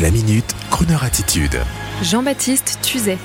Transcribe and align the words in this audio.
La 0.00 0.10
minute, 0.10 0.56
Kroneur 0.70 1.04
attitude. 1.04 1.60
Jean-Baptiste 2.02 2.78
Tuzet. 2.80 3.18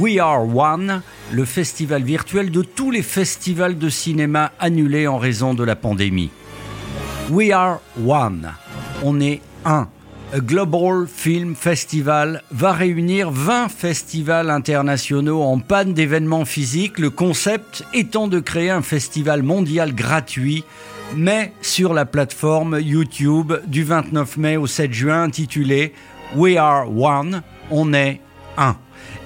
We 0.00 0.18
Are 0.18 0.42
One, 0.42 1.00
le 1.30 1.44
festival 1.44 2.02
virtuel 2.02 2.50
de 2.50 2.62
tous 2.62 2.90
les 2.90 3.02
festivals 3.02 3.78
de 3.78 3.88
cinéma 3.88 4.50
annulés 4.58 5.06
en 5.06 5.18
raison 5.18 5.54
de 5.54 5.62
la 5.62 5.76
pandémie. 5.76 6.30
We 7.30 7.52
Are 7.52 7.78
One, 8.04 8.52
on 9.04 9.20
est 9.20 9.40
un. 9.64 9.88
Global 10.36 11.06
Film 11.06 11.54
Festival 11.54 12.42
va 12.50 12.72
réunir 12.72 13.30
20 13.30 13.68
festivals 13.70 14.50
internationaux 14.50 15.42
en 15.42 15.58
panne 15.58 15.94
d'événements 15.94 16.44
physiques, 16.44 16.98
le 16.98 17.08
concept 17.08 17.84
étant 17.94 18.28
de 18.28 18.38
créer 18.38 18.70
un 18.70 18.82
festival 18.82 19.42
mondial 19.42 19.94
gratuit 19.94 20.64
mais 21.16 21.52
sur 21.62 21.94
la 21.94 22.04
plateforme 22.04 22.78
YouTube 22.80 23.54
du 23.66 23.84
29 23.84 24.36
mai 24.36 24.56
au 24.56 24.66
7 24.66 24.92
juin 24.92 25.22
intitulé 25.22 25.94
We 26.36 26.56
Are 26.56 26.94
One, 26.94 27.42
on 27.70 27.94
est 27.94 28.20
un. 28.56 28.76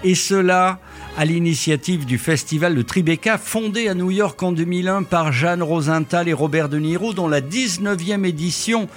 Et 0.05 0.15
cela 0.15 0.79
à 1.17 1.25
l'initiative 1.25 2.07
du 2.07 2.19
festival 2.19 2.75
de 2.75 2.83
Tribeca, 2.83 3.37
fondé 3.37 3.89
à 3.89 3.95
New 3.95 4.11
York 4.11 4.43
en 4.43 4.53
2001 4.53 5.03
par 5.03 5.33
Jeanne 5.33 5.63
Rosenthal 5.63 6.29
et 6.29 6.33
Robert 6.33 6.69
De 6.69 6.79
Niro, 6.79 7.13
dont 7.13 7.29
la 7.29 7.41
19e 7.41 8.25
édition 8.25 8.89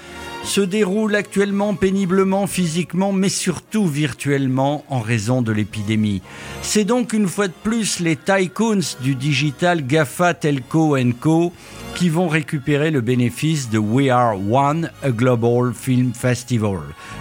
se 0.46 0.62
déroule 0.62 1.16
actuellement 1.16 1.74
péniblement 1.74 2.46
physiquement, 2.46 3.12
mais 3.12 3.30
surtout 3.30 3.88
virtuellement 3.88 4.86
en 4.90 5.00
raison 5.00 5.42
de 5.42 5.52
l'épidémie. 5.52 6.22
C'est 6.62 6.84
donc 6.84 7.14
une 7.14 7.28
fois 7.28 7.48
de 7.48 7.54
plus 7.64 8.00
les 8.00 8.16
tycoons 8.16 8.80
du 9.02 9.16
digital 9.16 9.86
GAFA 9.86 10.36
Telco 10.36 10.96
Co 11.20 11.52
qui 11.96 12.10
vont 12.10 12.28
récupérer 12.28 12.92
le 12.92 13.00
bénéfice 13.00 13.70
de 13.70 13.78
We 13.78 14.10
Are 14.10 14.36
One, 14.52 14.92
a 15.02 15.12
Global 15.12 15.74
Film 15.74 16.14
Festival, 16.14 16.80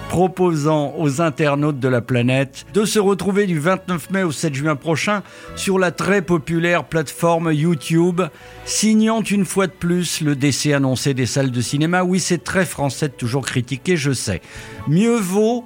proposant 0.09 0.95
aux 0.99 1.21
internautes 1.21 1.79
de 1.79 1.87
la 1.87 2.01
planète 2.01 2.67
de 2.75 2.85
se 2.85 2.99
retrouver 2.99 3.47
du 3.47 3.61
29 3.61 4.11
mai 4.11 4.25
au 4.25 4.33
7 4.33 4.53
juin 4.53 4.75
prochain 4.75 5.23
sur 5.55 5.79
la 5.79 5.93
très 5.93 6.23
populaire 6.23 6.85
plateforme 6.85 7.53
YouTube, 7.53 8.23
signant 8.65 9.23
une 9.23 9.45
fois 9.45 9.69
de 9.69 9.73
plus 9.73 10.21
le 10.21 10.35
décès 10.35 10.73
annoncé 10.73 11.15
des 11.15 11.27
salles 11.27 11.53
de 11.53 11.61
cinéma. 11.61 12.03
Oui, 12.03 12.19
c'est 12.19 12.43
très 12.43 12.67
français 12.67 13.09
toujours 13.11 13.47
critiquer, 13.47 13.97
je 13.97 14.13
sais. 14.13 14.43
Mieux 14.89 15.19
vaut 15.19 15.65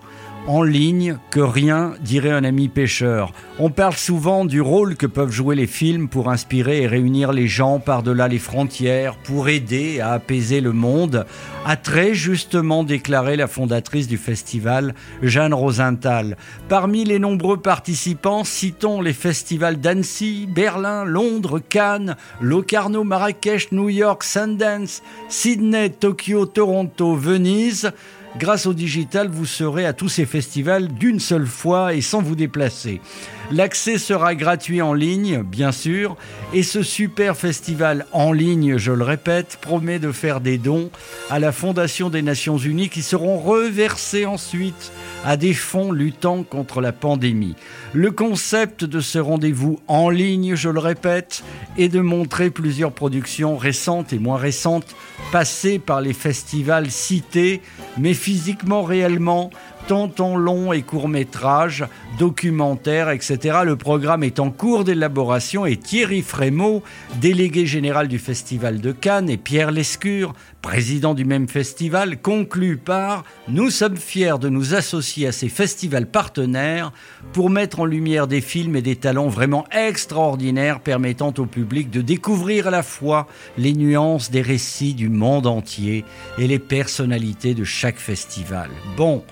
en 0.49 0.63
ligne 0.63 1.19
que 1.31 1.41
rien, 1.41 1.93
dirait 2.01 2.31
un 2.31 2.43
ami 2.43 2.69
pêcheur. 2.69 3.33
On 3.59 3.69
parle 3.69 3.95
souvent 3.95 4.47
du 4.47 4.63
rôle 4.63 4.97
que 4.97 5.07
peuvent 5.07 5.31
jouer 5.31 5.55
les 5.55 5.67
films 5.67 6.09
pour 6.09 6.31
inspirer 6.31 6.83
et 6.83 6.87
réunir 6.87 7.33
les 7.33 7.47
gens 7.47 7.81
par-delà 7.81 8.29
les 8.29 8.39
frontières, 8.39 9.17
pour 9.17 9.51
aider 9.51 10.01
à 10.01 10.13
apaiser 10.13 10.63
le 10.63 10.73
monde, 10.73 11.27
a 11.67 11.77
très 11.77 12.15
justement 12.15 12.83
déclaré 12.83 13.37
la 13.37 13.47
fondatrice 13.47 14.09
du 14.09 14.17
festival, 14.17 14.95
Jeanne 15.23 15.53
Rosenthal. 15.53 16.39
Parmi 16.71 17.05
les 17.05 17.19
nombreux 17.19 17.59
participants, 17.59 18.43
citons 18.43 19.03
les 19.03 19.13
festivals 19.13 19.79
d'Annecy, 19.79 20.49
Berlin, 20.51 21.05
Londres, 21.05 21.61
Cannes, 21.61 22.17
Locarno, 22.41 23.05
Marrakech, 23.05 23.71
New 23.73 23.91
York, 23.91 24.25
Sundance, 24.25 25.03
Sydney, 25.29 25.91
Tokyo, 25.91 26.47
Toronto, 26.47 27.15
Venise, 27.15 27.93
Grâce 28.37 28.67
au 28.67 28.75
digital, 28.75 29.29
vous 29.29 29.47
serez 29.47 29.87
à 29.87 29.93
tous 29.93 30.09
ces 30.09 30.27
festivals 30.27 30.89
d'une 30.89 31.19
seule 31.19 31.47
fois 31.47 31.95
et 31.95 32.01
sans 32.01 32.23
vous 32.23 32.37
déplacer. 32.37 33.01
L'accès 33.51 33.99
sera 33.99 34.35
gratuit 34.35 34.83
en 34.83 34.93
ligne, 34.93 35.43
bien 35.43 35.73
sûr, 35.73 36.17
et 36.53 36.63
ce 36.63 36.83
super 36.83 37.37
festival 37.37 38.07
en 38.13 38.33
ligne, 38.33 38.77
je 38.77 38.93
le 38.93 39.03
répète, 39.03 39.59
promet 39.61 39.99
de 39.99 40.13
faire 40.13 40.41
des 40.41 40.59
dons 40.59 40.91
à 41.31 41.39
la 41.39 41.51
Fondation 41.53 42.11
des 42.11 42.23
Nations 42.23 42.59
Unies 42.59 42.91
qui 42.91 43.03
seront 43.03 43.39
reversés 43.39 44.27
ensuite 44.27 44.93
à 45.25 45.37
des 45.37 45.55
fonds 45.55 45.93
luttant 45.93 46.43
contre 46.43 46.81
la 46.81 46.93
pandémie. 46.93 47.57
Le 47.93 48.11
concept 48.11 48.85
de 48.85 49.01
ce 49.01 49.19
rendez-vous 49.19 49.79
en 49.89 50.11
ligne, 50.11 50.55
je 50.55 50.69
le 50.69 50.79
répète, 50.79 51.43
est 51.77 51.89
de 51.89 52.01
montrer 52.01 52.51
plusieurs 52.51 52.93
productions 52.93 53.57
récentes 53.57 54.13
et 54.13 54.19
moins 54.19 54.37
récentes 54.37 54.95
passées 55.33 55.79
par 55.79 56.01
les 56.01 56.13
festivals 56.13 56.91
cités, 56.91 57.63
mais 57.97 58.15
physiquement 58.15 58.83
réellement 58.83 59.51
tant 59.89 60.13
en 60.19 60.37
long 60.37 60.75
et 60.75 60.83
court 60.83 61.09
métrage, 61.09 61.87
documentaire, 62.19 63.09
etc. 63.09 63.61
Le 63.65 63.75
programme 63.77 64.23
est 64.23 64.39
en 64.39 64.51
cours 64.51 64.85
d'élaboration 64.85 65.65
et 65.65 65.79
Thierry 65.79 66.21
Frémaux, 66.21 66.83
délégué 67.23 67.65
général 67.65 68.07
du 68.07 68.19
Festival 68.19 68.83
de 68.83 68.93
Cannes, 68.93 69.31
et 69.31 69.39
Pierre 69.39 69.71
Lescure, 69.71 70.35
président 70.63 71.15
du 71.15 71.25
même 71.25 71.49
festival, 71.49 72.21
conclut 72.21 72.77
par 72.77 73.25
Nous 73.49 73.71
sommes 73.71 73.97
fiers 73.97 74.39
de 74.41 74.49
nous 74.49 74.75
associer 74.75 75.29
à 75.29 75.33
ces 75.33 75.49
festivals 75.49 76.11
partenaires 76.11 76.93
pour 77.33 77.51
mettre 77.51 77.81
en 77.81 77.85
lumière 77.85 78.27
des 78.27 78.41
films 78.41 78.77
et 78.77 78.83
des 78.83 78.97
talents 78.97 79.29
vraiment 79.29 79.65
extraordinaires 79.71 80.81
permettant 80.81 81.33
au 81.39 81.47
public 81.47 81.91
de 81.91 82.01
découvrir 82.01 82.69
à 82.69 82.71
la 82.71 82.83
fois 82.83 83.27
les 83.57 83.73
nuances 83.73 84.31
des 84.31 84.43
récits 84.43 84.95
du 84.95 85.09
monde 85.09 85.47
entier 85.47 86.05
et 86.39 86.47
les 86.47 86.59
personnalités 86.59 87.55
de 87.55 87.65
chaque 87.65 87.99
festival. 87.99 88.71
Bon, 88.97 89.25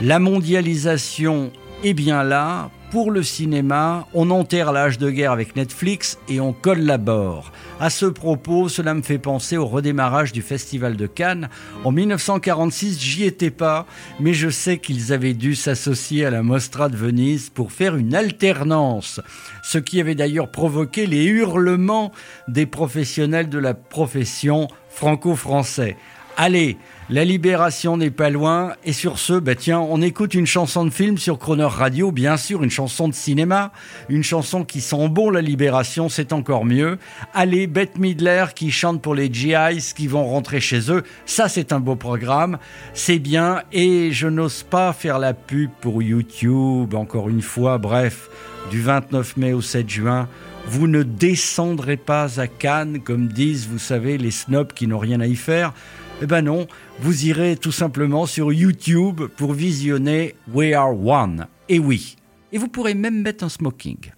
la 0.00 0.18
mondialisation 0.18 1.50
est 1.84 1.94
bien 1.94 2.22
là. 2.22 2.70
Pour 2.90 3.10
le 3.10 3.22
cinéma, 3.22 4.06
on 4.14 4.30
enterre 4.30 4.72
l'âge 4.72 4.96
de 4.96 5.10
guerre 5.10 5.32
avec 5.32 5.56
Netflix 5.56 6.18
et 6.26 6.40
on 6.40 6.54
collabore. 6.54 7.52
À 7.80 7.90
ce 7.90 8.06
propos, 8.06 8.70
cela 8.70 8.94
me 8.94 9.02
fait 9.02 9.18
penser 9.18 9.58
au 9.58 9.66
redémarrage 9.66 10.32
du 10.32 10.40
Festival 10.40 10.96
de 10.96 11.06
Cannes. 11.06 11.50
En 11.84 11.92
1946, 11.92 12.98
j'y 12.98 13.24
étais 13.24 13.50
pas, 13.50 13.84
mais 14.20 14.32
je 14.32 14.48
sais 14.48 14.78
qu'ils 14.78 15.12
avaient 15.12 15.34
dû 15.34 15.54
s'associer 15.54 16.24
à 16.24 16.30
la 16.30 16.42
Mostra 16.42 16.88
de 16.88 16.96
Venise 16.96 17.50
pour 17.50 17.72
faire 17.72 17.94
une 17.94 18.14
alternance. 18.14 19.20
Ce 19.62 19.76
qui 19.76 20.00
avait 20.00 20.14
d'ailleurs 20.14 20.50
provoqué 20.50 21.06
les 21.06 21.24
hurlements 21.24 22.10
des 22.48 22.64
professionnels 22.64 23.50
de 23.50 23.58
la 23.58 23.74
profession 23.74 24.66
franco-français. 24.88 25.98
Allez, 26.40 26.76
la 27.10 27.24
libération 27.24 27.96
n'est 27.96 28.12
pas 28.12 28.30
loin. 28.30 28.74
Et 28.84 28.92
sur 28.92 29.18
ce, 29.18 29.32
bah 29.32 29.56
tiens, 29.56 29.80
on 29.80 30.00
écoute 30.00 30.34
une 30.34 30.46
chanson 30.46 30.84
de 30.84 30.90
film 30.90 31.18
sur 31.18 31.36
Croner 31.36 31.64
Radio, 31.64 32.12
bien 32.12 32.36
sûr, 32.36 32.62
une 32.62 32.70
chanson 32.70 33.08
de 33.08 33.12
cinéma, 33.12 33.72
une 34.08 34.22
chanson 34.22 34.64
qui 34.64 34.80
sent 34.80 35.08
bon 35.08 35.30
la 35.30 35.40
libération, 35.40 36.08
c'est 36.08 36.32
encore 36.32 36.64
mieux. 36.64 36.98
Allez, 37.34 37.66
Bette 37.66 37.98
Midler 37.98 38.44
qui 38.54 38.70
chante 38.70 39.02
pour 39.02 39.16
les 39.16 39.32
GIs 39.32 39.92
qui 39.96 40.06
vont 40.06 40.24
rentrer 40.24 40.60
chez 40.60 40.92
eux, 40.92 41.02
ça 41.26 41.48
c'est 41.48 41.72
un 41.72 41.80
beau 41.80 41.96
programme, 41.96 42.58
c'est 42.94 43.18
bien. 43.18 43.62
Et 43.72 44.12
je 44.12 44.28
n'ose 44.28 44.62
pas 44.62 44.92
faire 44.92 45.18
la 45.18 45.34
pub 45.34 45.70
pour 45.80 46.04
YouTube, 46.04 46.94
encore 46.94 47.28
une 47.28 47.42
fois, 47.42 47.78
bref, 47.78 48.30
du 48.70 48.80
29 48.80 49.38
mai 49.38 49.52
au 49.54 49.60
7 49.60 49.88
juin. 49.88 50.28
Vous 50.68 50.86
ne 50.86 51.02
descendrez 51.02 51.96
pas 51.96 52.38
à 52.38 52.46
Cannes, 52.46 53.00
comme 53.00 53.26
disent, 53.26 53.66
vous 53.66 53.78
savez, 53.80 54.18
les 54.18 54.30
snobs 54.30 54.72
qui 54.72 54.86
n'ont 54.86 54.98
rien 54.98 55.18
à 55.18 55.26
y 55.26 55.34
faire. 55.34 55.72
Eh 56.20 56.26
ben 56.26 56.42
non, 56.42 56.66
vous 56.98 57.26
irez 57.26 57.56
tout 57.56 57.70
simplement 57.70 58.26
sur 58.26 58.52
YouTube 58.52 59.22
pour 59.36 59.52
visionner 59.52 60.34
We 60.52 60.74
Are 60.74 60.92
One. 60.92 61.46
Et 61.68 61.78
oui, 61.78 62.16
et 62.50 62.58
vous 62.58 62.66
pourrez 62.66 62.94
même 62.94 63.22
mettre 63.22 63.44
un 63.44 63.48
smoking. 63.48 64.10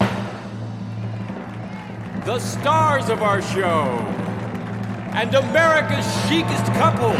The 2.25 2.38
stars 2.38 3.11
of 3.11 3.21
our 3.21 3.43
show 3.43 3.84
and 5.12 5.34
America's 5.34 6.06
chicest 6.27 6.72
couple, 6.78 7.15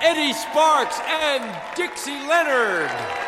Eddie 0.00 0.32
Sparks 0.32 1.00
and 1.00 1.42
Dixie 1.74 2.20
Leonard. 2.28 3.25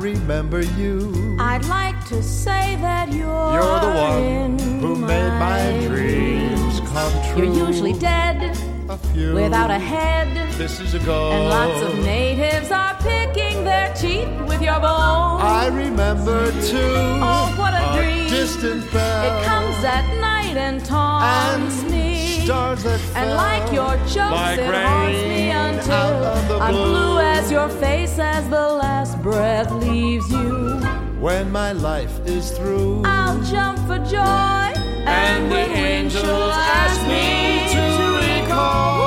Remember 0.00 0.62
you. 0.62 1.36
I'd 1.40 1.64
like 1.66 1.98
to 2.08 2.22
say 2.22 2.76
that 2.80 3.08
you're 3.12 3.52
You're 3.54 3.80
the 3.80 3.94
one 4.08 4.58
who 4.80 4.96
made 4.96 5.30
my 5.38 5.86
dreams 5.86 6.80
come 6.90 7.12
true. 7.32 7.44
You're 7.44 7.68
usually 7.68 7.92
dead 7.94 8.56
a 8.88 8.96
few. 9.12 9.34
without 9.34 9.70
a 9.70 9.78
head. 9.78 10.28
This 10.52 10.80
is 10.80 10.94
a 10.94 10.98
go. 11.00 11.32
And 11.32 11.48
lots 11.48 11.82
of 11.82 11.98
natives 12.04 12.70
are 12.70 12.94
picking 13.00 13.64
their 13.64 13.92
teeth 13.94 14.28
with 14.48 14.62
your 14.62 14.80
bones. 14.80 15.42
I 15.42 15.68
remember 15.72 16.50
too. 16.62 16.96
Oh, 17.22 17.54
what 17.58 17.74
a 17.74 18.00
dream. 18.00 18.28
distant 18.28 18.90
bell. 18.92 19.40
It 19.40 19.44
comes 19.44 19.84
at 19.84 20.06
night 20.20 20.56
and 20.56 20.84
taunts 20.84 21.82
And 21.82 21.90
me. 21.90 22.05
Stars 22.46 22.84
that 22.84 23.00
and 23.16 23.30
like 23.30 23.72
your 23.72 23.96
jokes, 24.06 24.16
like 24.16 24.58
it 24.60 24.72
haunts 24.72 25.18
me 25.18 25.50
until 25.50 25.92
out 25.92 26.22
of 26.22 26.48
the 26.48 26.58
I'm 26.58 26.74
blue. 26.74 26.90
blue 26.90 27.18
as 27.18 27.50
your 27.50 27.68
face 27.68 28.18
as 28.20 28.48
the 28.48 28.68
last 28.82 29.20
breath 29.20 29.70
leaves 29.72 30.30
you. 30.30 30.78
When 31.18 31.50
my 31.50 31.72
life 31.72 32.20
is 32.24 32.52
through. 32.52 33.02
I'll 33.04 33.42
jump 33.42 33.78
for 33.88 33.98
joy. 33.98 34.68
And, 35.08 35.50
the 35.50 35.58
angels 35.58 36.24
ask 36.24 37.00
me 37.08 37.66
to 37.74 37.82
recall 38.26 39.05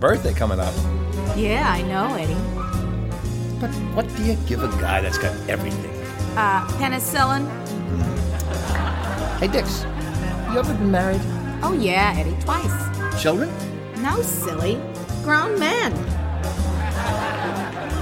birthday 0.00 0.32
coming 0.32 0.60
up. 0.60 0.74
Yeah, 1.36 1.70
I 1.70 1.82
know, 1.82 2.14
Eddie. 2.14 2.34
But 3.60 3.70
what 3.94 4.06
do 4.16 4.24
you 4.24 4.36
give 4.46 4.62
a 4.62 4.68
guy 4.80 5.00
that's 5.00 5.18
got 5.18 5.34
everything? 5.48 5.90
Uh, 6.36 6.66
penicillin? 6.78 7.46
Hey, 9.38 9.48
Dix, 9.48 9.84
you 10.52 10.58
ever 10.58 10.74
been 10.74 10.90
married? 10.90 11.20
Oh, 11.62 11.76
yeah, 11.78 12.14
Eddie, 12.16 12.36
twice. 12.40 13.20
Children? 13.20 13.50
No, 14.02 14.22
silly. 14.22 14.80
Grown 15.22 15.58
men. 15.58 15.92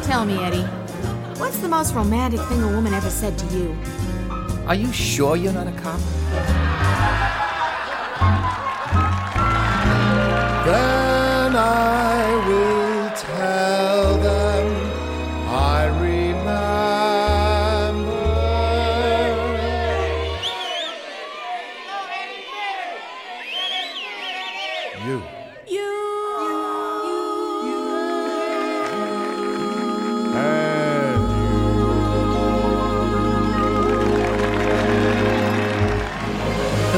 Tell 0.02 0.24
me, 0.24 0.38
Eddie, 0.44 0.62
what's 1.38 1.58
the 1.58 1.68
most 1.68 1.94
romantic 1.94 2.40
thing 2.42 2.62
a 2.62 2.68
woman 2.68 2.92
ever 2.92 3.10
said 3.10 3.38
to 3.38 3.46
you? 3.46 3.76
Are 4.66 4.74
you 4.74 4.92
sure 4.92 5.36
you're 5.36 5.52
not 5.52 5.66
a 5.68 5.72
cop? 5.72 6.00